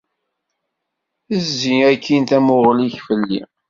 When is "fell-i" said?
3.07-3.41